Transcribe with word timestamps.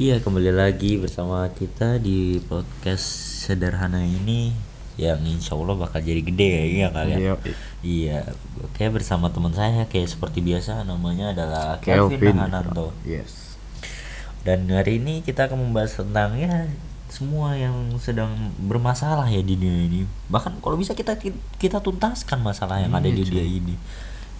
Iya 0.00 0.16
kembali 0.18 0.52
lagi 0.54 0.96
bersama 0.96 1.44
kita 1.52 2.00
di 2.00 2.18
podcast 2.40 3.04
sederhana 3.44 4.00
ini 4.00 4.56
yang 4.96 5.20
insya 5.24 5.52
Allah 5.54 5.76
bakal 5.78 6.00
jadi 6.00 6.20
gede 6.20 6.48
ya 6.50 6.64
iya 6.66 6.86
kalian 6.88 7.18
Iya. 7.20 7.32
iya 7.80 8.18
oke 8.60 8.80
bersama 8.90 9.28
teman 9.28 9.52
saya 9.52 9.84
kayak 9.86 10.08
seperti 10.08 10.40
biasa 10.40 10.84
namanya 10.84 11.32
adalah 11.32 11.80
Kelvin 11.80 12.16
Kelvin. 12.16 12.36
Hananto 12.38 12.92
Yes. 13.04 13.56
dan 14.40 14.64
hari 14.68 14.96
ini 14.96 15.20
kita 15.20 15.48
akan 15.48 15.68
membahas 15.68 15.92
tentang 15.94 16.36
ya 16.36 16.68
semua 17.08 17.56
yang 17.56 17.74
sedang 17.98 18.32
bermasalah 18.56 19.28
ya 19.28 19.40
di 19.40 19.52
dunia 19.52 19.84
ini 19.84 20.00
bahkan 20.28 20.56
kalau 20.58 20.76
bisa 20.76 20.92
kita 20.92 21.16
kita 21.56 21.80
tuntaskan 21.80 22.40
masalah 22.40 22.80
yang 22.80 22.92
ada 22.92 23.04
di 23.04 23.20
Iya, 23.20 23.28
dunia 23.28 23.46
ini 23.46 23.74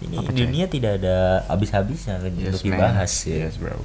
ini 0.01 0.15
Apa, 0.17 0.29
dunia 0.33 0.65
tidak 0.65 1.01
ada 1.01 1.45
habis-habisnya 1.45 2.17
untuk 2.17 2.37
Yes, 2.49 2.61
man. 2.61 2.65
dibahas 2.65 3.13
ya 3.25 3.37
Yes, 3.45 3.57
bro. 3.61 3.77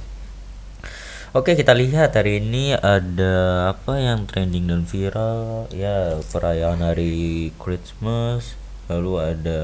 Oke 1.37 1.53
kita 1.53 1.77
lihat 1.77 2.17
hari 2.17 2.41
ini 2.41 2.73
ada 2.73 3.69
apa 3.69 4.01
yang 4.01 4.25
trending 4.25 4.73
dan 4.73 4.89
viral 4.89 5.69
ya 5.69 6.17
perayaan 6.33 6.81
hari 6.81 7.53
Christmas 7.61 8.57
lalu 8.89 9.21
ada 9.21 9.61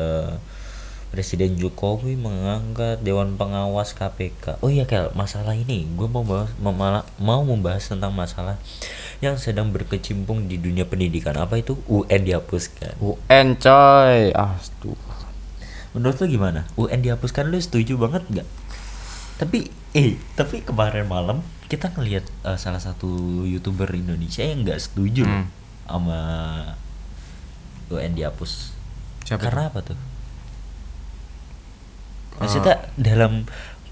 Presiden 1.10 1.58
Jokowi 1.58 2.14
mengangkat 2.14 3.02
Dewan 3.02 3.42
Pengawas 3.42 3.98
KPK. 3.98 4.62
Oh 4.62 4.70
iya 4.70 4.86
Kel 4.86 5.10
masalah 5.18 5.58
ini 5.58 5.90
gue 5.98 6.06
mau 6.06 6.22
bahas 6.22 6.54
memala- 6.62 7.10
mau 7.18 7.42
membahas 7.42 7.90
tentang 7.90 8.14
masalah 8.14 8.62
yang 9.18 9.42
sedang 9.42 9.74
berkecimpung 9.74 10.46
di 10.46 10.62
dunia 10.62 10.86
pendidikan 10.86 11.34
apa 11.42 11.58
itu 11.58 11.82
UN 11.90 12.22
dihapuskan. 12.22 13.02
UN 13.02 13.58
coy. 13.58 14.30
Ah, 14.38 14.62
tuh. 14.78 14.94
Menurut 15.98 16.22
lu 16.22 16.38
gimana? 16.38 16.70
UN 16.78 17.02
dihapuskan 17.02 17.50
lu 17.50 17.58
setuju 17.58 17.98
banget 17.98 18.22
nggak? 18.30 18.50
Tapi 19.44 19.68
eh 19.92 20.16
tapi 20.34 20.64
kemarin 20.64 21.04
malam 21.06 21.44
kita 21.68 21.92
ngelihat 21.92 22.24
eh, 22.44 22.56
salah 22.56 22.80
satu 22.80 23.12
youtuber 23.44 23.92
Indonesia 23.92 24.40
yang 24.40 24.64
nggak 24.64 24.80
setuju 24.80 25.28
Hmm. 25.28 25.52
sama 25.84 26.20
UN 27.92 28.16
dihapus. 28.16 28.72
Siapa 29.24 29.44
Karena 29.44 29.68
apa 29.68 29.84
tuh? 29.84 30.00
Maksudnya 32.40 32.88
dalam 32.96 33.46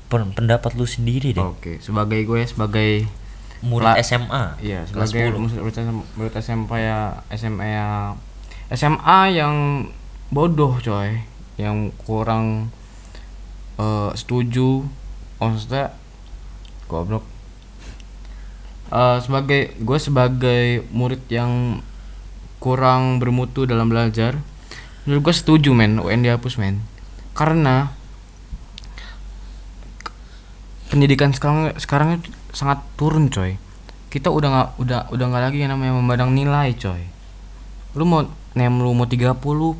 pen- 0.07 0.33
pendapat 0.33 0.73
lu 0.73 0.83
sendiri 0.83 1.31
deh. 1.31 1.43
Oke, 1.43 1.77
sebagai 1.79 2.23
gue 2.23 2.41
sebagai 2.43 3.05
Murid 3.61 3.93
SMA. 4.01 4.57
Iya, 4.57 4.89
sebagai 4.89 5.37
10. 5.37 5.37
murid 5.37 5.61
murid 6.17 6.33
SMP 6.33 6.81
ya 6.81 7.21
SMA 7.29 7.61
ya 7.69 7.87
SMA 8.73 9.37
yang 9.37 9.85
bodoh 10.33 10.81
coy, 10.81 11.21
yang 11.61 11.93
kurang 12.01 12.73
eh, 13.77 14.09
setuju, 14.17 14.89
maksudnya 15.49 15.95
goblok. 16.85 17.25
Eh, 18.91 19.17
sebagai 19.23 19.71
gue 19.79 19.97
sebagai 20.03 20.83
murid 20.91 21.23
yang 21.31 21.79
kurang 22.59 23.17
bermutu 23.17 23.63
dalam 23.63 23.87
belajar, 23.87 24.37
menurut 25.07 25.31
gue 25.31 25.35
setuju 25.35 25.71
men 25.71 25.97
UN 25.97 26.21
dihapus 26.21 26.59
men, 26.59 26.83
karena 27.33 27.95
pendidikan 30.91 31.31
sekarang 31.31 31.71
sekarang 31.79 32.19
sangat 32.51 32.83
turun 32.99 33.31
coy. 33.31 33.55
Kita 34.11 34.27
udah 34.27 34.49
nggak 34.51 34.69
udah 34.83 34.99
udah 35.15 35.25
nggak 35.31 35.43
lagi 35.47 35.57
yang 35.63 35.71
namanya 35.71 35.95
memandang 35.95 36.35
nilai 36.35 36.75
coy. 36.75 37.07
Lu 37.95 38.03
mau 38.03 38.27
nem 38.51 38.75
lu 38.75 38.91
mau 38.91 39.07
30 39.07 39.39
40 39.39 39.79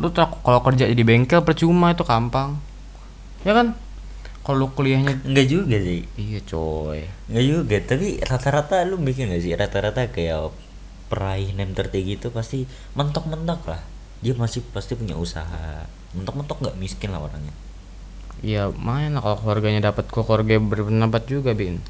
lu 0.00 0.08
kalau 0.16 0.60
kerja 0.64 0.88
di 0.88 1.04
bengkel 1.04 1.44
percuma 1.44 1.92
itu 1.92 2.00
gampang. 2.00 2.56
Ya 3.44 3.52
kan 3.52 3.76
kalau 4.44 4.68
kuliahnya 4.70 5.24
Enggak 5.24 5.46
juga 5.48 5.76
sih. 5.76 6.04
iya 6.14 6.38
coy 6.40 7.00
Enggak 7.26 7.44
juga, 7.44 7.76
tapi 7.82 8.20
rata-rata 8.20 8.84
lu 8.84 8.96
mikir 8.96 9.24
gak 9.24 9.40
sih 9.40 9.52
rata-rata 9.52 10.06
kayak 10.06 10.52
peraih 11.04 11.50
name 11.50 11.72
tertinggi 11.72 12.16
itu 12.16 12.28
pasti 12.28 12.64
mentok-mentok 12.92 13.64
lah. 13.66 13.80
Dia 14.20 14.32
masih 14.34 14.60
pasti 14.68 14.94
punya 14.94 15.16
usaha. 15.16 15.84
Mentok-mentok 16.12 16.60
nggak 16.60 16.76
miskin 16.76 17.10
lah 17.10 17.20
orangnya. 17.20 17.52
iya 18.40 18.68
main 18.68 19.08
lah 19.10 19.20
kalau 19.20 19.40
keluarganya 19.40 19.88
dapat 19.88 20.04
kok 20.04 20.20
keluarga 20.22 20.60
berpendapat 20.60 21.22
juga 21.24 21.56
bin 21.56 21.80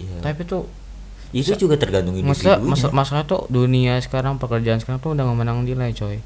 Iya. 0.00 0.24
tapi 0.24 0.48
tuh 0.48 0.64
itu 1.30 1.52
juga 1.54 1.76
tergantung 1.76 2.16
masalah 2.24 2.56
masalah, 2.56 2.94
masalah 2.96 3.22
tuh 3.22 3.44
dunia 3.46 4.00
sekarang 4.00 4.40
pekerjaan 4.40 4.80
sekarang 4.80 4.98
tuh 4.98 5.12
udah 5.12 5.20
nggak 5.20 5.36
menang 5.36 5.60
nilai 5.62 5.92
coy 5.92 6.24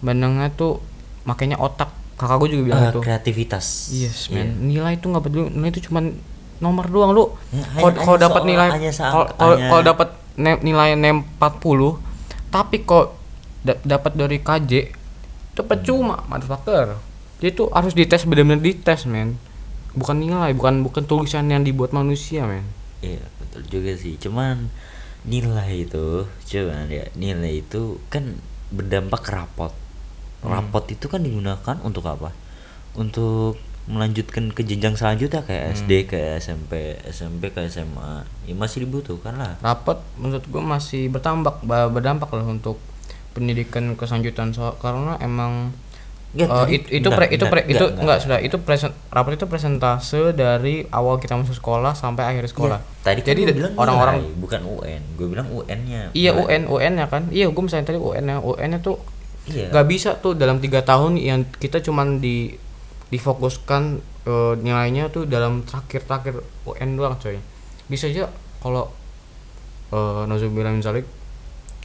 menangnya 0.00 0.48
tuh 0.50 0.80
makanya 1.22 1.60
otak 1.60 1.92
kakak 2.20 2.36
gue 2.38 2.48
juga 2.50 2.62
bilang 2.66 2.80
Eh, 2.82 2.90
itu 2.90 3.00
kreativitas. 3.00 3.66
Yes, 3.90 4.28
Iya. 4.28 4.44
man. 4.44 4.48
Nilai 4.62 4.92
itu 4.94 5.06
nggak 5.06 5.24
peduli. 5.24 5.48
Nilai 5.48 5.70
itu 5.70 5.80
cuman 5.82 6.04
nomor 6.58 6.86
doang 6.86 7.10
lu. 7.10 7.24
Ya, 7.50 7.64
Kalau 7.96 8.16
dapat 8.16 8.42
nilai 8.44 8.68
kalau 8.92 9.80
dapat 9.82 10.08
ne- 10.36 10.60
nilai 10.60 10.92
nem 10.92 11.24
40, 11.38 11.96
tapi 12.48 12.80
kok 12.80 13.16
da- 13.60 13.80
dapat 13.82 14.12
dari 14.14 14.38
KJ 14.38 14.72
itu 15.50 15.62
percuma, 15.62 16.20
motherfucker. 16.26 17.00
Dia 17.38 17.48
itu 17.48 17.64
harus 17.66 17.92
dites 17.92 18.22
benar-benar 18.22 18.60
dites, 18.60 19.04
men. 19.04 19.40
Bukan 19.90 20.20
nilai, 20.20 20.52
bukan 20.52 20.84
bukan 20.84 21.02
tulisan 21.02 21.48
yang 21.48 21.64
dibuat 21.64 21.90
manusia, 21.90 22.44
men. 22.44 22.68
Iya, 23.00 23.24
betul 23.40 23.64
juga 23.66 23.96
sih. 23.96 24.14
Cuman 24.14 24.68
nilai 25.22 25.82
itu, 25.82 26.24
cuman 26.46 26.86
ya 26.86 27.08
nilai 27.14 27.60
itu 27.60 27.96
kan 28.06 28.36
berdampak 28.68 29.20
ke 29.20 29.30
rapot. 29.30 29.72
Hmm. 30.40 30.50
Rapot 30.50 30.84
itu 30.86 31.04
kan 31.04 31.20
digunakan 31.20 31.76
untuk 31.80 32.04
apa? 32.04 32.32
Untuk 32.92 33.56
melanjutkan 33.86 34.48
ke 34.48 34.62
jenjang 34.62 34.94
selanjutnya 34.94 35.42
kayak 35.42 35.64
Hmm. 35.64 35.74
SD, 35.76 35.90
ke 36.06 36.18
SMP, 36.36 36.72
SMP 37.06 37.48
ke 37.48 37.66
SMA. 37.66 38.22
Ya 38.44 38.54
masih 38.54 38.82
dibutuhkan 38.82 39.34
lah. 39.34 39.58
Rapat 39.58 40.00
menurut 40.14 40.44
gua 40.46 40.62
masih 40.62 41.08
bertambah 41.08 41.60
ba- 41.60 41.88
berdampak 41.88 42.30
lah 42.30 42.44
untuk 42.44 42.78
pendidikan 43.30 43.94
keselanjutan 43.94 44.50
so, 44.50 44.74
karena 44.76 45.14
emang 45.18 45.70
Eh, 46.30 46.46
tadi- 46.46 46.78
it- 46.78 46.86
itu 46.92 47.02
bentar, 47.04 47.18
pre, 47.18 47.26
itu 47.28 47.42
bentar, 47.42 47.50
pre, 47.52 47.60
itu 47.64 47.74
nggak, 47.74 47.90
enggak, 47.90 48.04
nggak. 48.06 48.18
sudah 48.20 48.38
itu 48.38 48.56
presen, 48.60 48.90
rapor 49.08 49.34
itu 49.34 49.44
presentase 49.44 50.30
dari 50.30 50.86
awal 50.88 51.18
kita 51.18 51.34
masuk 51.34 51.58
sekolah 51.58 51.90
sampai 51.92 52.22
akhir 52.24 52.46
sekolah. 52.46 52.78
Iya, 52.78 53.02
tadi 53.02 53.20
kan 53.20 53.28
Jadi 53.34 53.40
bilang 53.50 53.74
orang-orang 53.74 54.14
bukan 54.38 54.62
UN. 54.62 55.02
Gue 55.12 55.26
bilang 55.26 55.50
UN-nya. 55.50 56.10
iya. 56.12 56.30
UN 56.32 56.70
UN 56.70 56.94
ya 56.96 57.06
kan? 57.06 57.26
Iya, 57.28 57.50
gue 57.50 57.58
misalnya 57.60 57.82
tadi 57.84 57.98
UN 57.98 58.24
ya. 58.24 58.36
UN 58.38 58.68
nya 58.68 58.78
Iya. 59.50 59.68
nggak 59.68 59.86
bisa 59.86 60.10
tuh 60.16 60.32
dalam 60.32 60.56
tiga 60.56 60.80
tahun 60.80 61.14
yang 61.14 61.42
kita 61.52 61.78
cuman 61.80 62.18
di 62.18 62.54
difokuskan 63.08 63.82
eh, 64.22 64.54
nilainya 64.56 65.08
tuh 65.08 65.26
dalam 65.26 65.62
terakhir-terakhir 65.62 66.38
UN 66.64 66.90
doang 66.94 67.16
coy. 67.16 67.36
Bisa 67.86 68.06
aja 68.06 68.30
kalau 68.58 68.88
eh 69.90 70.22
Nauzubillah 70.24 70.70
min 70.70 70.80
zalik, 70.80 71.02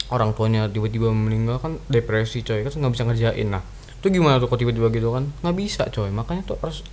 orang 0.08 0.30
tuanya 0.30 0.66
tiba-tiba 0.66 1.10
meninggal 1.10 1.58
kan 1.58 1.82
depresi 1.86 2.40
coy 2.40 2.62
kan 2.62 2.70
nggak 2.70 2.92
bisa 2.92 3.04
ngerjain 3.04 3.48
nah 3.48 3.62
itu 3.96 4.06
gimana 4.12 4.38
tuh 4.38 4.46
kok 4.46 4.54
tiba-tiba 4.56 4.86
gitu 4.88 5.10
kan 5.10 5.26
nggak 5.36 5.56
bisa 5.56 5.82
coy 5.90 6.06
makanya 6.08 6.46
tuh 6.46 6.56
harus 6.56 6.86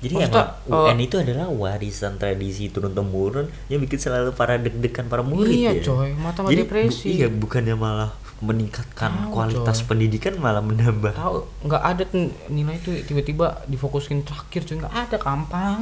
Jadi 0.00 0.16
emang 0.18 0.32
eh, 0.64 0.88
UN 0.88 0.98
itu 0.98 1.16
adalah 1.16 1.48
warisan 1.48 2.16
tradisi 2.16 2.68
turun 2.68 2.92
temurun 2.92 3.48
yang 3.68 3.80
bikin 3.80 3.96
selalu 3.98 4.32
para 4.32 4.56
deg-degan 4.56 5.08
para 5.08 5.20
murid 5.20 5.48
Iya, 5.50 5.72
ya. 5.74 5.82
coy. 5.82 6.12
Mata-mata 6.14 6.48
Jadi, 6.50 6.60
bu- 6.60 6.64
depresi. 6.66 7.08
iya, 7.10 7.28
bukannya 7.28 7.72
malah 7.72 8.12
meningkatkan 8.44 9.10
Tahu, 9.10 9.32
kualitas 9.32 9.80
coy. 9.80 9.86
pendidikan 9.96 10.36
malah 10.36 10.60
menambah. 10.60 11.16
tahu 11.16 11.48
nggak 11.64 11.82
ada 11.82 12.04
nilai 12.52 12.76
tuh 12.84 12.92
tiba-tiba 13.02 13.64
difokusin 13.66 14.20
terakhir 14.22 14.68
cuy. 14.68 14.76
Nggak 14.84 14.94
ada 14.94 15.16
gampang. 15.16 15.80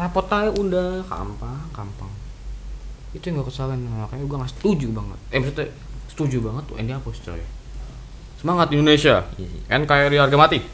Rapot 0.00 0.24
aja 0.32 0.48
udah. 0.56 1.04
Gampang 1.04 1.60
gampang. 1.76 2.08
Itu 3.12 3.28
yang 3.28 3.42
gak 3.42 3.52
kesalahan 3.52 3.84
makanya 3.84 4.24
gue 4.24 4.36
nggak 4.40 4.52
setuju 4.56 4.86
banget. 4.96 5.18
Eh 5.34 5.38
maksudnya 5.42 5.66
setuju 6.08 6.36
banget 6.40 6.64
tuh 6.66 6.76
ini 6.80 6.90
hapus 6.90 7.18
coy. 7.26 7.42
Semangat 8.40 8.72
Indonesia. 8.72 9.20
Iya 9.36 9.46
sih. 9.52 9.62
NKRI 9.68 10.16
harga 10.16 10.38
mati. 10.40 10.58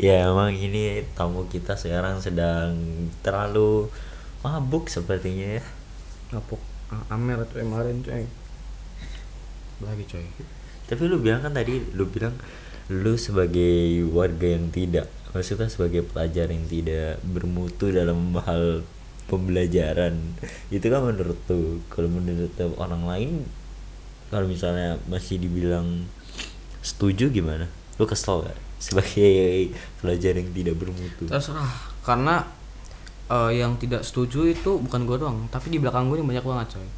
Ya 0.00 0.24
emang 0.24 0.56
ini 0.56 1.04
tamu 1.12 1.44
kita 1.44 1.76
sekarang 1.76 2.24
sedang 2.24 2.72
terlalu 3.20 3.92
mabuk 4.40 4.88
sepertinya 4.88 5.60
ya. 5.60 5.62
ngapok 6.32 6.56
Amer 7.10 7.46
tuh 7.46 7.62
kemarin 7.62 8.02
coy 8.02 8.24
lagi 9.80 10.04
coy 10.04 10.26
Tapi 10.90 11.02
lu 11.06 11.22
bilang 11.22 11.40
kan 11.40 11.54
tadi 11.54 11.80
lu 11.94 12.04
bilang 12.10 12.34
lu 12.90 13.14
sebagai 13.14 14.02
warga 14.10 14.58
yang 14.58 14.74
tidak 14.74 15.06
maksudnya 15.30 15.70
sebagai 15.70 16.02
pelajar 16.02 16.50
yang 16.50 16.66
tidak 16.66 17.22
bermutu 17.22 17.94
dalam 17.94 18.34
hal 18.42 18.82
pembelajaran. 19.30 20.18
Itu 20.74 20.90
kan 20.90 21.06
menurut 21.06 21.38
tuh 21.46 21.78
kalau 21.86 22.10
menurut 22.10 22.50
orang 22.82 23.06
lain 23.06 23.30
kalau 24.30 24.50
misalnya 24.50 24.98
masih 25.06 25.38
dibilang 25.38 26.10
setuju 26.82 27.30
gimana? 27.30 27.70
Lu 27.98 28.10
kesel 28.10 28.42
gak 28.42 28.58
sebagai 28.82 29.70
pelajar 30.02 30.34
yang 30.34 30.50
tidak 30.50 30.74
bermutu? 30.82 31.30
Terserah 31.30 31.94
karena 32.02 32.42
eh, 33.30 33.62
yang 33.62 33.78
tidak 33.78 34.02
setuju 34.02 34.50
itu 34.50 34.76
bukan 34.82 35.06
gue 35.06 35.16
doang 35.22 35.38
tapi 35.48 35.70
di 35.70 35.78
belakang 35.78 36.10
gue 36.10 36.18
ini 36.18 36.26
banyak 36.26 36.44
banget 36.44 36.68
coy. 36.76 36.88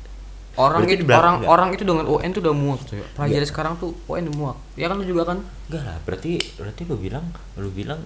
Orang 0.52 0.84
Berarti 0.84 1.00
itu 1.00 1.04
orang 1.08 1.34
nggak? 1.40 1.48
orang 1.48 1.68
itu 1.72 1.82
dengan 1.88 2.04
UN 2.04 2.28
tuh 2.36 2.40
udah 2.44 2.54
muak 2.56 2.80
coy. 2.84 3.00
Pelajar 3.16 3.40
sekarang 3.48 3.72
tuh 3.80 3.96
UN 4.04 4.28
udah 4.28 4.36
muak. 4.36 4.56
Ya 4.76 4.92
kan 4.92 5.00
lu 5.00 5.04
juga 5.08 5.22
kan? 5.32 5.38
Enggak 5.68 5.82
lah 5.88 5.96
berarti 6.04 6.32
berarti 6.60 6.82
lu 6.84 6.96
bilang 7.00 7.24
lu 7.56 7.72
bilang 7.72 8.00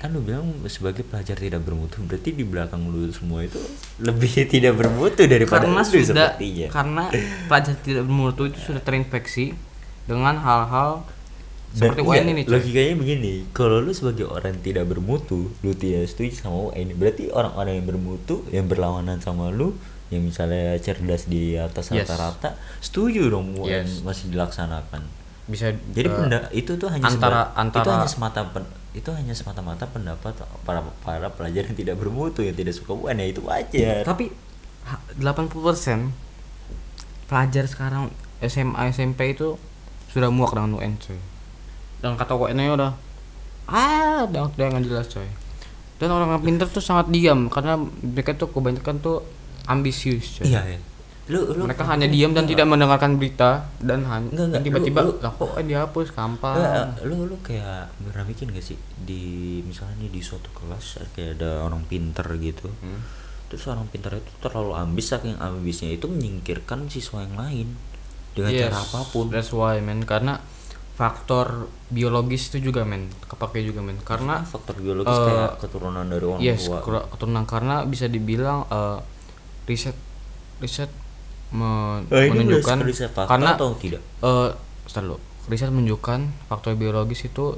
kan 0.00 0.08
lu 0.16 0.24
bilang 0.24 0.48
sebagai 0.64 1.04
pelajar 1.04 1.36
tidak 1.36 1.60
bermutu 1.60 2.00
berarti 2.00 2.32
di 2.32 2.40
belakang 2.40 2.88
lu 2.88 3.12
semua 3.12 3.44
itu 3.44 3.60
lebih 4.00 4.32
tidak 4.56 4.80
bermutu 4.80 5.28
daripada 5.28 5.68
karena 5.68 5.84
lu 5.84 5.84
sudah 5.84 6.00
sepertinya. 6.40 6.66
karena 6.72 7.04
pelajar 7.44 7.74
tidak 7.84 8.02
bermutu 8.08 8.42
itu 8.48 8.58
sudah 8.64 8.80
terinfeksi 8.80 9.52
dengan 10.08 10.40
hal-hal 10.40 11.04
Dan 11.70 11.94
seperti 11.94 12.02
iya, 12.02 12.10
UN 12.12 12.26
ini 12.28 12.42
coy. 12.42 12.50
logikanya 12.52 12.94
begini 12.96 13.32
kalau 13.50 13.78
lu 13.78 13.92
sebagai 13.92 14.26
orang 14.26 14.52
yang 14.52 14.64
tidak 14.64 14.84
bermutu 14.86 15.54
lu 15.56 15.72
tidak 15.72 16.02
setuju 16.04 16.34
sama 16.36 16.56
UN 16.68 16.94
berarti 16.94 17.30
orang-orang 17.30 17.72
yang 17.76 17.86
bermutu 17.86 18.42
yang 18.48 18.66
berlawanan 18.66 19.18
sama 19.18 19.48
lu 19.48 19.78
yang 20.08 20.20
misalnya 20.20 20.74
cerdas 20.76 21.24
di 21.24 21.54
atas 21.54 21.88
Yes. 21.88 22.04
rata-rata 22.04 22.58
setuju 22.78 23.28
dong 23.28 23.54
UN 23.54 23.86
Yes. 23.86 24.02
masih 24.02 24.28
dilaksanakan 24.28 25.06
bisa 25.46 25.70
jadi 25.88 26.06
eh, 26.06 26.14
penda- 26.16 26.50
itu 26.52 26.74
tuh 26.74 26.88
hanya 26.88 27.06
antara- 27.06 27.14
seba- 27.46 27.50
itu 27.50 27.60
antara- 27.62 27.94
hanya 27.96 28.08
semata 28.08 28.40
pen- 28.44 28.70
itu 28.90 29.06
hanya 29.08 29.30
semata-mata 29.30 29.86
pendapat 29.86 30.34
para 30.60 30.82
para 31.00 31.28
pelajar 31.28 31.62
yang 31.64 31.76
tidak 31.76 31.94
bermutu 31.96 32.42
yang 32.42 32.52
tidak 32.52 32.74
suka 32.74 32.90
UN 32.92 33.14
ya 33.16 33.26
itu 33.28 33.40
wajar 33.40 34.02
tapi 34.02 34.34
ha- 34.84 34.98
80% 35.14 36.10
pelajar 37.26 37.64
sekarang 37.64 38.10
SMA 38.40 38.90
SMP 38.90 39.30
itu 39.30 39.54
sudah 40.08 40.26
muak 40.28 40.50
dengan 40.50 40.74
UN 40.74 40.98
coy 40.98 41.14
dan 42.00 42.16
kata 42.16 42.32
nya 42.50 42.72
udah 42.72 42.92
ah 43.68 44.24
udah 44.24 44.50
udah 44.50 44.66
nggak 44.66 44.84
jelas 44.84 45.06
coy. 45.06 45.28
Dan 46.00 46.08
orang 46.08 46.32
yang 46.32 46.42
pintar 46.42 46.66
tuh 46.66 46.80
sangat 46.80 47.12
diam 47.12 47.46
karena 47.46 47.76
mereka 48.00 48.32
tuh 48.32 48.48
kebanyakan 48.48 48.98
tuh 48.98 49.20
ambisius 49.64 50.40
coy. 50.40 50.48
Iya 50.50 50.62
ya 50.66 50.80
lu 51.30 51.46
lu 51.54 51.62
mereka 51.62 51.86
hanya 51.86 52.10
diam 52.10 52.34
dan 52.34 52.42
tidak 52.42 52.66
mendengarkan 52.66 53.14
berita 53.14 53.70
dan 53.78 54.02
han- 54.02 54.34
Enggak, 54.34 54.50
enggak. 54.50 54.50
dan 54.50 54.60
tiba-tiba 54.66 55.00
Lu- 55.06 55.14
lu- 55.14 55.20
lah 55.22 55.30
kok 55.30 55.50
dihapus 55.62 56.08
gampang. 56.10 56.56
Enggak, 56.58 56.86
lu 57.06 57.16
lu 57.22 57.36
kayak 57.38 57.86
pernah 58.02 58.26
bikin 58.26 58.50
gak 58.50 58.66
sih? 58.66 58.74
Di 58.98 59.22
misalnya 59.62 59.94
nih 60.02 60.10
di 60.10 60.18
suatu 60.18 60.50
kelas 60.50 61.06
kayak 61.14 61.38
ada 61.38 61.62
orang 61.62 61.86
pinter 61.86 62.26
gitu. 62.36 62.66
Hmm. 62.82 62.98
terus 63.50 63.66
orang 63.66 63.82
pinter 63.90 64.14
itu 64.14 64.30
terlalu 64.38 64.78
ambis 64.78 65.10
saking 65.10 65.34
ambisnya 65.42 65.90
itu 65.90 66.06
menyingkirkan 66.06 66.86
siswa 66.86 67.26
yang 67.26 67.34
lain. 67.34 67.68
Dengan 68.30 68.50
Yes, 68.50 68.62
cara 68.66 68.78
apa 68.78 69.00
pun. 69.10 69.26
That's 69.26 69.50
why 69.50 69.78
men 69.78 70.06
karena 70.06 70.38
faktor 71.00 71.46
biologis 71.88 72.52
itu 72.52 72.68
juga 72.68 72.84
men. 72.84 73.08
Kepake 73.24 73.64
juga 73.64 73.80
men. 73.80 73.96
Karena 74.04 74.44
faktor 74.44 74.76
biologis 74.76 75.08
eh, 75.10 75.24
kayak 75.24 75.50
keturunan 75.58 76.04
dari 76.04 76.20
orang 76.22 76.40
yes 76.40 76.68
tua. 76.68 77.08
keturunan. 77.08 77.44
Karena 77.44 77.88
bisa 77.88 78.04
dibilang 78.04 78.68
eh, 78.68 78.98
riset 79.64 79.96
riset 80.60 80.92
me- 81.50 82.04
Eh, 82.06 82.28
ini 82.28 82.44
menunjukkan 82.44 82.78
riset 82.84 83.10
karena 83.16 83.56
atau 83.56 83.72
tidak? 83.74 84.04
eh 84.20 84.50
sebentar 84.84 85.02
dulu. 85.08 85.18
riset 85.48 85.72
menunjukkan 85.72 86.20
faktor 86.46 86.76
biologis 86.76 87.24
itu 87.24 87.56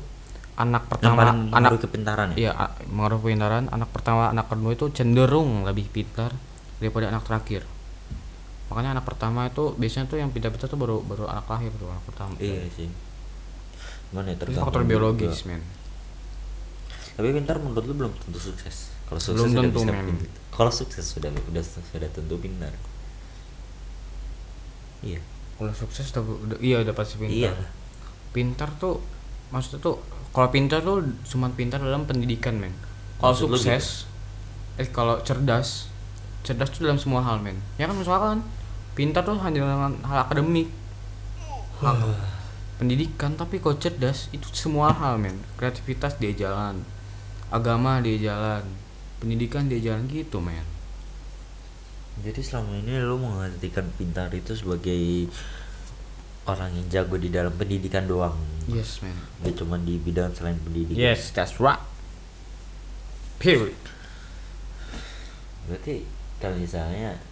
anak 0.55 0.87
pertama 0.87 1.35
anak 1.51 1.77
kepintaran 1.79 2.33
ya? 2.33 2.37
Iya, 2.39 2.51
a- 2.55 2.75
mengaruh 2.87 3.21
pintaran 3.21 3.67
anak 3.69 3.91
pertama, 3.91 4.31
anak 4.31 4.47
kedua 4.47 4.71
itu 4.71 4.87
cenderung 4.93 5.67
lebih 5.67 5.91
pintar 5.91 6.31
daripada 6.79 7.11
anak 7.11 7.27
terakhir. 7.27 7.67
Makanya 8.69 8.97
anak 8.97 9.05
pertama 9.05 9.45
itu 9.45 9.75
biasanya 9.75 10.07
tuh 10.07 10.17
yang 10.17 10.31
pintar-pintar 10.31 10.65
tuh 10.65 10.79
baru 10.79 11.03
baru 11.03 11.27
anak 11.27 11.45
lahir 11.45 11.73
tuh 11.75 11.91
anak 11.91 12.05
pertama. 12.07 12.33
iya 12.39 12.65
sih 12.71 12.89
Cuman 14.13 14.29
ya 14.29 14.37
tergantung 14.37 14.69
faktor 14.69 14.85
biologis, 14.85 15.43
men. 15.45 15.65
tapi 17.13 17.29
pintar 17.29 17.57
menurut 17.57 17.85
lu 17.85 17.95
belum 17.95 18.13
tentu 18.15 18.39
sukses 18.39 18.89
kalau 19.05 19.17
sukses 19.17 19.37
Belum 19.37 19.49
sudah 19.51 19.63
tentu, 19.67 19.81
bisa 19.81 19.89
men. 19.91 20.17
kalau 20.49 20.69
sukses 20.71 21.05
sudah 21.07 21.29
sudah 21.29 21.61
sudah 21.65 22.09
tentu 22.09 22.35
pintar 22.37 22.73
iya 25.01 25.21
Kalau 25.57 25.73
sukses 25.73 26.09
udah, 26.11 26.23
udah- 26.25 26.61
iya 26.61 26.77
udah 26.81 26.93
pasti 26.93 27.17
pintar. 27.17 27.53
iya 27.53 27.53
Pintar 28.33 28.69
tuh 28.77 28.97
maksudnya 29.49 29.81
tuh 29.81 30.01
kalau 30.33 30.49
pintar 30.49 30.81
tuh 30.81 31.05
cuma 31.23 31.53
pintar 31.53 31.77
dalam 31.79 32.09
pendidikan, 32.09 32.57
men. 32.57 32.73
Kalau 33.17 33.37
lu 33.45 33.53
sukses 33.53 34.09
eh 34.77 34.89
kalau 34.89 35.21
cerdas 35.21 35.93
cerdas 36.41 36.69
tuh 36.69 36.85
dalam 36.85 36.97
semua 36.97 37.21
hal, 37.21 37.37
men. 37.39 37.61
Ya 37.77 37.85
kan 37.85 37.95
misalkan 37.95 38.41
pintar 38.93 39.21
tuh 39.23 39.37
hanya 39.37 39.61
dengan 39.61 39.93
hal 40.03 40.25
akademik. 40.25 40.73
Hal 41.79 41.97
pendidikan 42.83 43.39
tapi 43.39 43.63
kalau 43.63 43.79
cerdas 43.79 44.27
itu 44.35 44.43
semua 44.51 44.91
hal 44.91 45.15
men 45.15 45.39
kreativitas 45.55 46.19
dia 46.19 46.35
jalan 46.35 46.83
agama 47.55 48.03
dia 48.03 48.19
jalan 48.19 48.67
pendidikan 49.23 49.71
dia 49.71 49.79
jalan 49.79 50.11
gitu 50.11 50.43
men 50.43 50.67
Jadi 52.27 52.43
selama 52.45 52.77
ini 52.83 52.99
lu 53.01 53.17
mengartikan 53.23 53.87
pintar 53.97 54.29
itu 54.35 54.53
sebagai 54.53 55.31
orang 56.45 56.75
yang 56.77 56.87
jago 56.93 57.17
di 57.17 57.33
dalam 57.33 57.55
pendidikan 57.55 58.05
doang. 58.05 58.35
yes 58.67 58.99
men 59.01 59.15
Gak 59.47 59.63
cuma 59.63 59.79
di 59.79 59.97
bidang 60.03 60.35
selain 60.35 60.59
pendidikan. 60.61 60.99
yes 60.99 61.31
that's 61.31 61.63
right 61.63 61.79
period 63.39 63.79
Berarti 65.71 66.03
kalau 66.43 66.59
misalnya 66.59 67.23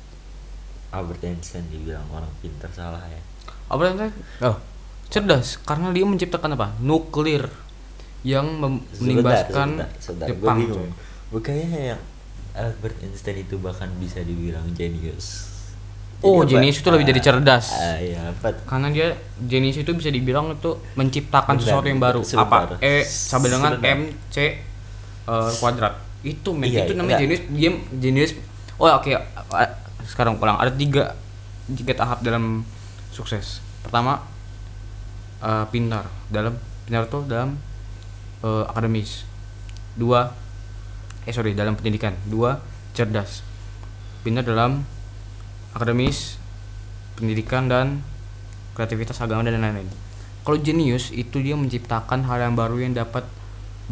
Albert 0.94 1.26
Einstein 1.26 1.66
dibilang 1.74 2.06
orang 2.14 2.30
pintar 2.38 2.70
salah 2.70 3.02
ya. 3.10 3.18
yang 3.74 3.98
tadi? 3.98 4.14
oh 4.46 4.69
cerdas 5.10 5.58
karena 5.60 5.90
dia 5.90 6.06
menciptakan 6.06 6.54
apa 6.54 6.70
nuklir 6.78 7.50
yang 8.22 8.46
menimbaskan 9.00 9.82
sebentar, 9.98 10.26
sebentar. 10.26 10.26
Gua 10.38 10.54
Jepang. 10.54 10.58
Bukannya 11.30 11.94
yang 11.94 12.00
Albert 12.52 12.96
Einstein 13.00 13.42
itu 13.42 13.56
bahkan 13.56 13.88
bisa 13.96 14.20
dibilang 14.20 14.66
jenius. 14.74 15.48
Oh, 16.20 16.44
Jadi 16.44 16.44
apa? 16.44 16.50
jenius 16.60 16.76
itu 16.78 16.88
lebih 16.92 17.06
dari 17.08 17.20
cerdas. 17.24 17.66
Ah, 17.72 17.96
iya, 17.96 18.20
apa? 18.28 18.52
karena 18.68 18.92
dia 18.92 19.08
jenis 19.40 19.80
itu 19.80 19.90
bisa 19.96 20.12
dibilang 20.12 20.52
itu 20.52 20.76
menciptakan 20.92 21.56
Bentar, 21.56 21.64
sesuatu 21.64 21.86
yang 21.88 21.96
baru 21.98 22.20
sebentar. 22.20 22.76
apa 22.76 22.84
e 22.84 23.00
sama 23.02 23.48
dengan 23.48 23.72
m 23.80 24.00
c 24.28 24.36
eh, 25.24 25.50
kuadrat 25.56 25.96
itu 26.20 26.52
men 26.52 26.68
Iya, 26.68 26.84
itu 26.84 26.92
iya, 26.92 26.98
namanya 27.00 27.16
enggak. 27.16 27.24
jenis 27.24 27.40
dia 27.50 27.70
jenis 27.96 28.30
oh 28.76 28.92
oke 28.92 29.08
eh, 29.08 29.70
sekarang 30.04 30.36
pulang 30.36 30.60
ada 30.60 30.68
tiga 30.68 31.16
tiga 31.72 31.96
tahap 31.96 32.20
dalam 32.20 32.68
sukses 33.08 33.64
pertama 33.80 34.20
eh, 35.40 35.64
pintar. 35.68 36.06
Dalam 36.28 36.56
pintar 36.86 37.08
tuh 37.08 37.24
dalam 37.26 37.56
eh, 38.44 38.64
akademis. 38.70 39.24
Dua 39.96 40.30
eh 41.24 41.32
sorry 41.32 41.52
dalam 41.52 41.76
pendidikan. 41.76 42.16
Dua 42.24 42.60
cerdas. 42.96 43.44
Pintar 44.24 44.44
dalam 44.44 44.84
akademis 45.72 46.36
pendidikan 47.16 47.68
dan 47.68 48.00
kreativitas 48.74 49.20
agama 49.20 49.44
dan 49.44 49.60
lain-lain. 49.60 49.88
Kalau 50.40 50.56
jenius 50.56 51.12
itu 51.12 51.36
dia 51.44 51.52
menciptakan 51.52 52.24
hal 52.24 52.40
yang 52.40 52.54
baru 52.56 52.80
yang 52.80 52.96
dapat 52.96 53.28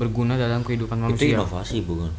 berguna 0.01 0.41
dalam 0.41 0.65
kehidupan 0.65 0.97
Itu 0.97 1.05
manusia. 1.13 1.37
inovasi 1.37 1.79
bukan? 1.85 2.13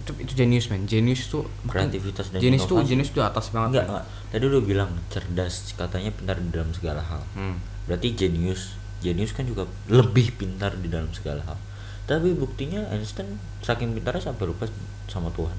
Itu 0.00 0.12
itu 0.16 0.32
jenius 0.32 0.72
men 0.72 0.88
jenius 0.88 1.28
tuh 1.28 1.44
Kreativitas 1.68 2.32
dan 2.32 2.40
jenius 2.40 2.64
tuh 2.64 2.80
jenius 2.80 3.12
tuh 3.12 3.20
atas 3.20 3.52
banget 3.52 3.84
Enggak, 3.84 3.86
enggak. 3.92 4.04
Tadi 4.32 4.44
udah 4.48 4.62
bilang 4.64 4.90
cerdas, 5.12 5.54
katanya 5.76 6.10
pintar 6.14 6.40
di 6.40 6.48
dalam 6.48 6.70
segala 6.72 7.02
hal. 7.04 7.20
Hmm. 7.36 7.58
Berarti 7.84 8.14
jenius, 8.14 8.78
jenius 9.02 9.34
kan 9.34 9.44
juga 9.44 9.66
lebih 9.90 10.32
pintar 10.38 10.72
di 10.78 10.88
dalam 10.88 11.10
segala 11.12 11.42
hal. 11.44 11.58
Tapi 12.08 12.32
buktinya 12.34 12.86
Einstein 12.90 13.38
saking 13.60 13.92
pintarnya 13.92 14.32
sampai 14.32 14.48
lupa 14.48 14.66
sama 15.10 15.28
Tuhan. 15.34 15.58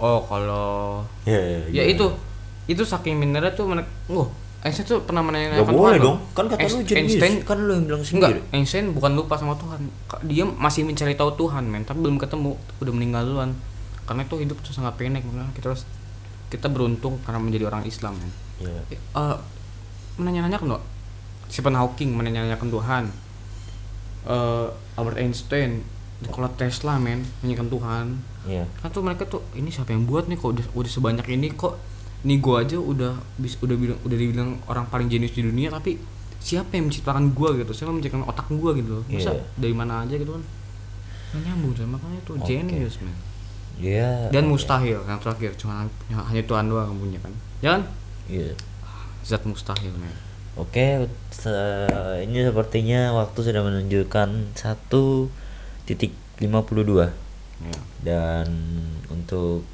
oh 0.00 0.20
kalau 0.24 1.04
Ya, 1.28 1.68
ya 1.68 1.84
itu 1.84 2.06
itu 2.68 2.82
saking 2.84 3.18
pintarnya 3.20 3.52
tuh 3.52 3.66
mereka 3.68 3.90
oh 4.08 4.28
Einstein 4.62 4.86
tuh 4.86 5.02
pernah 5.02 5.20
menanyakan 5.20 5.58
Gak 5.58 5.66
boleh 5.66 5.74
Tuhan 5.74 5.94
loh. 5.98 6.06
dong, 6.06 6.18
kan 6.32 6.44
kata 6.46 6.54
lu 6.54 6.62
Einstein- 6.62 6.86
jenius. 6.86 7.18
Einstein 7.18 7.34
kan 7.42 7.58
lu 7.58 7.72
yang 7.72 7.84
bilang 7.84 7.98
Enggak, 8.00 8.30
sendiri. 8.30 8.40
Einstein 8.52 8.86
bukan 8.90 9.12
lupa 9.12 9.34
sama 9.34 9.54
Tuhan. 9.58 9.80
Dia 10.22 10.44
masih 10.46 10.82
mencari 10.82 11.14
tahu 11.14 11.30
Tuhan, 11.36 11.64
men, 11.66 11.82
tapi 11.82 11.98
belum 11.98 12.14
ketemu, 12.16 12.54
udah 12.78 12.92
meninggal 12.92 13.22
duluan. 13.24 13.50
Karena 14.02 14.22
itu 14.22 14.38
hidup 14.38 14.62
tuh 14.62 14.70
sangat 14.70 14.94
pendek, 14.94 15.22
makanya 15.22 15.50
kita 15.52 15.66
harus 15.68 15.82
kita 16.46 16.66
beruntung 16.66 17.18
karena 17.20 17.38
menjadi 17.38 17.66
orang 17.66 17.82
Islam, 17.82 18.14
men. 18.14 18.30
Iya. 18.60 18.82
Eh, 18.88 18.98
eh, 18.98 19.36
menanya-nanyakan 20.16 20.68
loh. 20.68 20.82
Stephen 21.46 21.74
Hawking 21.74 22.14
menanya-nanyakan 22.14 22.68
Tuhan. 22.70 23.04
Eh, 24.22 24.66
Albert 24.94 25.18
Einstein, 25.18 25.82
Nikola 26.20 26.46
Tesla, 26.54 26.94
men, 26.96 27.26
menyanyikan 27.42 27.66
Tuhan. 27.66 28.06
Iya. 28.44 28.70
Kan 28.78 28.88
tuh 28.90 29.02
mereka 29.02 29.26
tuh 29.26 29.42
ini 29.52 29.68
siapa 29.68 29.90
yang 29.90 30.06
buat 30.06 30.30
nih 30.30 30.38
kok 30.38 30.54
udah, 30.54 30.66
udah 30.72 30.86
sebanyak 30.88 31.26
ini 31.28 31.50
kok 31.50 31.74
nih 32.22 32.38
gua 32.38 32.62
aja 32.62 32.76
udah 32.76 33.12
bis, 33.36 33.58
udah 33.58 33.74
bilang 33.74 33.98
udah 34.00 34.16
dibilang 34.16 34.50
orang 34.64 34.86
paling 34.86 35.06
jenius 35.06 35.32
di 35.32 35.42
dunia 35.42 35.68
tapi 35.68 35.98
siapa 36.38 36.72
yang 36.72 36.86
menciptakan 36.86 37.30
gua 37.30 37.50
gitu 37.52 37.70
siapa 37.72 37.88
yang 37.88 37.98
menciptakan 37.98 38.24
otak 38.24 38.46
gua 38.48 38.70
gitu 38.72 38.90
loh 38.92 39.04
masa 39.06 39.30
Iya. 39.30 39.42
dari 39.56 39.72
mana 39.72 40.02
aja 40.02 40.14
gitu 40.14 40.32
kan 40.32 40.42
nggak 41.32 41.42
nyambung 41.44 41.72
coy 41.72 41.86
makanya 41.88 42.18
tuh 42.22 42.34
Oke. 42.36 42.46
jenius 42.46 42.96
man 42.98 43.16
Iya. 43.74 44.28
dan 44.28 44.44
oke. 44.44 44.50
mustahil 44.52 45.00
yang 45.00 45.18
terakhir 45.18 45.50
cuma 45.56 45.72
hanya, 45.80 45.90
hanya 46.22 46.42
Tuhan 46.42 46.64
doang 46.66 46.86
yang 46.88 47.00
punya 47.00 47.18
kan 47.18 47.32
jangan 47.58 47.82
Iya. 48.26 48.52
zat 49.22 49.42
mustahil 49.42 49.90
man 49.92 50.12
Oke, 50.52 51.08
se- 51.32 51.88
ini 52.20 52.44
sepertinya 52.44 53.16
waktu 53.16 53.40
sudah 53.40 53.64
menunjukkan 53.64 54.28
satu 54.52 55.32
titik 55.82 56.12
52 56.36 57.08
ya 57.62 57.78
dan 58.04 58.52
untuk 59.08 59.64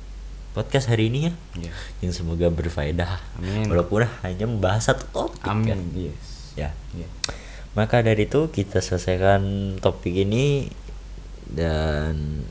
podcast 0.56 0.88
hari 0.88 1.12
ini 1.12 1.28
ya 1.28 1.32
ya 1.68 1.72
yang 2.04 2.12
semoga 2.12 2.48
berfaedah 2.48 3.20
Amin. 3.38 3.68
walaupun 3.68 4.08
hanya 4.24 4.44
membahas 4.48 4.92
satu 4.92 5.04
topik 5.12 5.44
amin 5.44 5.76
kan. 5.76 5.80
yes 5.94 6.26
ya 6.56 6.70
ya 6.96 7.08
maka 7.78 8.02
dari 8.02 8.26
itu 8.26 8.50
kita 8.50 8.82
selesaikan 8.82 9.76
topik 9.78 10.10
ini 10.10 10.66
dan 11.46 12.42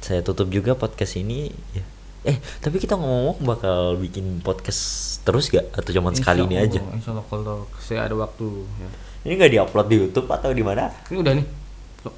saya 0.00 0.24
tutup 0.24 0.48
juga 0.48 0.74
podcast 0.74 1.20
ini 1.20 1.52
ya. 1.76 1.84
Eh, 2.20 2.36
tapi 2.60 2.76
kita 2.76 3.00
ngomong 3.00 3.40
bakal 3.48 3.96
bikin 3.96 4.44
podcast 4.44 4.80
terus 5.24 5.48
gak 5.48 5.72
atau 5.72 5.88
cuman 5.92 6.12
sekali 6.12 6.44
ini 6.44 6.56
aja? 6.60 6.80
Insya 6.92 7.16
Allah 7.16 7.24
kalau 7.28 7.64
saya 7.80 8.08
ada 8.08 8.16
waktu 8.16 8.44
ya. 8.80 8.88
Ini 9.24 9.32
nggak 9.36 9.52
diupload 9.52 9.86
di 9.88 9.96
YouTube 10.00 10.28
atau 10.28 10.52
di 10.52 10.64
mana? 10.64 10.88
Ini 11.12 11.16
udah 11.20 11.32
nih. 11.36 11.46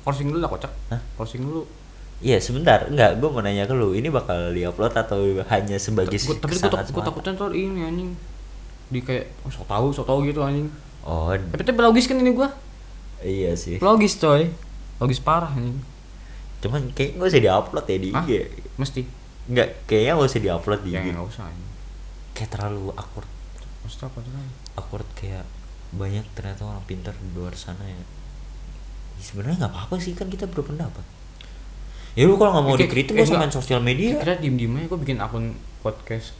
Closing 0.07 0.31
dulu 0.31 0.39
lah 0.43 0.51
kocak. 0.51 0.71
Hah? 0.91 1.01
Closing 1.19 1.43
dulu. 1.43 1.63
Iya 2.23 2.39
sebentar, 2.39 2.87
enggak, 2.87 3.19
gue 3.19 3.29
mau 3.29 3.43
nanya 3.43 3.67
ke 3.67 3.75
lu, 3.75 3.93
ini 3.93 4.07
bakal 4.07 4.55
diupload 4.55 4.95
atau 4.95 5.19
hanya 5.43 5.75
sebagai 5.75 6.15
Gua, 6.15 6.39
tapi 6.39 6.55
gue 6.55 6.71
takut 6.71 6.87
gue 6.89 7.03
takutnya 7.03 7.33
ntar 7.35 7.51
ini 7.51 7.81
anjing 7.83 8.11
di 8.89 9.01
kayak 9.03 9.27
oh, 9.43 9.51
so 9.51 9.65
tau 9.65 9.91
so 9.91 10.07
tau 10.07 10.23
gitu 10.23 10.39
anjing 10.39 10.71
Oh, 11.03 11.35
tapi 11.35 11.67
tapi 11.67 11.83
logis 11.83 12.07
kan 12.07 12.15
ini 12.15 12.31
gua 12.31 12.55
iya 13.19 13.59
sih. 13.59 13.83
logis 13.83 14.15
coy 14.17 14.55
logis 14.97 15.19
parah 15.19 15.51
anjing 15.51 15.83
Cuman 16.63 16.95
kayak 16.95 17.19
nggak 17.19 17.27
usah 17.27 17.43
diupload 17.43 17.87
ya 17.91 17.99
di 17.99 18.09
Hah? 18.15 18.23
IG. 18.23 18.31
mesti 18.79 19.03
Enggak, 19.51 19.83
kayaknya 19.91 20.13
nggak 20.15 20.29
usah 20.31 20.41
diupload 20.41 20.81
di 20.87 20.91
ya 20.95 21.01
IG. 21.03 21.11
nggak 21.11 21.27
usah 21.27 21.43
anjing 21.51 21.71
Kayak 22.33 22.51
terlalu 22.55 22.85
awkward, 22.95 23.31
mesti 23.83 24.03
apa 24.07 24.19
tuh 24.23 24.33
awkward 24.79 25.09
kayak 25.13 25.43
banyak 25.91 26.23
ternyata 26.33 26.63
orang 26.65 26.85
pintar 26.87 27.13
di 27.13 27.29
luar 27.35 27.53
sana 27.53 27.83
ya. 27.83 27.99
Ya, 27.99 28.05
sebenarnya 29.21 29.67
nggak 29.67 29.73
apa-apa 29.75 29.95
sih 29.99 30.15
kan 30.15 30.31
kita 30.31 30.47
berpendapat. 30.47 31.03
Ya 32.13 32.29
lu 32.29 32.37
kalau 32.37 32.53
nggak 32.53 32.65
mau 32.69 32.77
dikritik 32.77 33.17
enggak. 33.17 33.41
main 33.41 33.53
sosial 33.53 33.81
media. 33.81 34.21
kira 34.21 34.37
diem 34.37 34.57
diem 34.61 34.73
aja 34.77 34.87
gue 34.89 34.99
bikin 35.01 35.17
akun 35.17 35.57
podcast 35.81 36.37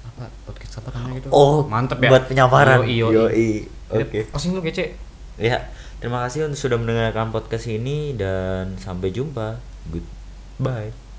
apa 0.00 0.28
podcast 0.44 0.80
apa 0.80 0.88
namanya 0.96 1.20
gitu 1.20 1.28
Oh, 1.32 1.64
mantep 1.64 2.00
ya 2.00 2.08
buat 2.12 2.24
penyamaran. 2.28 2.84
Yoi. 2.84 3.12
Yoi. 3.16 3.50
Oke. 3.90 4.28
Closing 4.28 4.52
lu 4.56 4.60
kece 4.60 4.96
Ya, 5.40 5.72
terima 6.04 6.20
kasih 6.28 6.52
untuk 6.52 6.60
sudah 6.60 6.76
mendengarkan 6.76 7.32
podcast 7.32 7.64
ini 7.64 8.12
dan 8.12 8.76
sampai 8.76 9.08
jumpa. 9.08 9.56
Goodbye. 9.88 11.09